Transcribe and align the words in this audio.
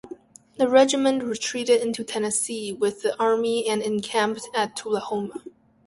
The 0.57 0.67
regiment 0.67 1.21
retreated 1.23 1.79
into 1.79 2.03
Tennessee 2.03 2.73
with 2.73 3.03
the 3.03 3.15
army 3.19 3.67
and 3.67 3.83
encamped 3.83 4.49
at 4.55 4.75
Tullahoma. 4.75 5.43